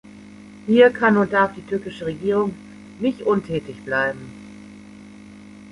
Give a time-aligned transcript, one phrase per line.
[0.65, 2.55] Hier kann und darf die türkische Regierung
[2.99, 4.17] nicht untätig bleiben.